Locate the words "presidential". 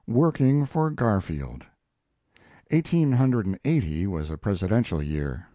4.39-5.03